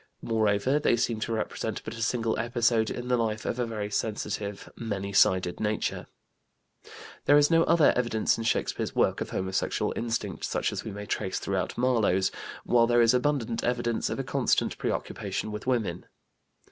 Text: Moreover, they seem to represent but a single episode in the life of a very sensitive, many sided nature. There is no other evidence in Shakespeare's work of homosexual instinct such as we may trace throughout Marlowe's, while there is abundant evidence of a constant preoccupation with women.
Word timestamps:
Moreover, 0.23 0.79
they 0.79 0.95
seem 0.97 1.19
to 1.19 1.31
represent 1.31 1.83
but 1.85 1.93
a 1.93 2.01
single 2.01 2.35
episode 2.39 2.89
in 2.89 3.07
the 3.07 3.17
life 3.17 3.45
of 3.45 3.59
a 3.59 3.67
very 3.67 3.91
sensitive, 3.91 4.67
many 4.75 5.13
sided 5.13 5.59
nature. 5.59 6.07
There 7.25 7.37
is 7.37 7.51
no 7.51 7.61
other 7.65 7.93
evidence 7.95 8.35
in 8.35 8.43
Shakespeare's 8.43 8.95
work 8.95 9.21
of 9.21 9.29
homosexual 9.29 9.93
instinct 9.95 10.43
such 10.45 10.71
as 10.71 10.83
we 10.83 10.89
may 10.89 11.05
trace 11.05 11.37
throughout 11.37 11.77
Marlowe's, 11.77 12.31
while 12.63 12.87
there 12.87 13.03
is 13.03 13.13
abundant 13.13 13.63
evidence 13.63 14.09
of 14.09 14.17
a 14.17 14.23
constant 14.23 14.75
preoccupation 14.79 15.51
with 15.51 15.67
women. 15.67 16.07